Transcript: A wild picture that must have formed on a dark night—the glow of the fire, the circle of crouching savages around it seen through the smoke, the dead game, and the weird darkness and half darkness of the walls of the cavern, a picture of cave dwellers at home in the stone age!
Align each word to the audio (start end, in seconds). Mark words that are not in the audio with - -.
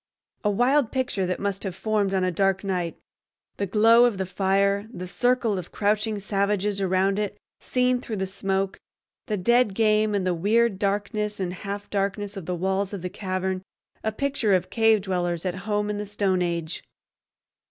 A 0.43 0.49
wild 0.49 0.91
picture 0.91 1.27
that 1.27 1.39
must 1.39 1.63
have 1.63 1.75
formed 1.75 2.11
on 2.15 2.23
a 2.23 2.31
dark 2.31 2.63
night—the 2.63 3.67
glow 3.67 4.05
of 4.05 4.17
the 4.17 4.25
fire, 4.25 4.87
the 4.91 5.07
circle 5.07 5.59
of 5.59 5.71
crouching 5.71 6.17
savages 6.17 6.81
around 6.81 7.19
it 7.19 7.37
seen 7.59 8.01
through 8.01 8.15
the 8.15 8.25
smoke, 8.25 8.79
the 9.27 9.37
dead 9.37 9.75
game, 9.75 10.15
and 10.15 10.25
the 10.25 10.33
weird 10.33 10.79
darkness 10.79 11.39
and 11.39 11.53
half 11.53 11.87
darkness 11.91 12.35
of 12.35 12.47
the 12.47 12.55
walls 12.55 12.93
of 12.93 13.03
the 13.03 13.11
cavern, 13.11 13.61
a 14.03 14.11
picture 14.11 14.55
of 14.55 14.71
cave 14.71 15.01
dwellers 15.03 15.45
at 15.45 15.53
home 15.69 15.87
in 15.87 15.99
the 15.99 16.07
stone 16.07 16.41
age! 16.41 16.83